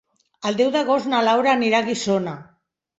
El 0.49 0.57
deu 0.61 0.71
d'agost 0.77 1.11
na 1.13 1.21
Laura 1.29 1.55
anirà 1.57 1.85
a 1.85 1.91
Guissona. 1.93 2.39